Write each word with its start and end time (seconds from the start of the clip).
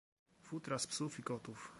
Futra 0.41 0.79
z 0.79 0.87
psów 0.87 1.19
i 1.19 1.23
kotów 1.23 1.69